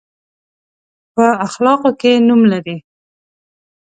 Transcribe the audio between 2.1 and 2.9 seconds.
نوم لري.